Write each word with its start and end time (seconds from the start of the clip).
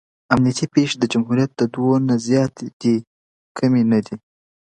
امنیتي 0.33 0.65
پېښې 0.73 0.95
د 0.99 1.03
جمهوریت 1.13 1.51
د 1.55 1.61
دور 1.75 1.97
نه 2.09 2.15
زیاتې 2.27 2.67
دي 2.81 2.95
او 3.03 3.07
کمې 3.57 3.83
نه 3.91 3.99
دي. 4.05 4.15